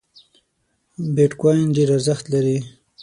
[1.15, 2.57] بیټ کواین ډېر ارزښت لري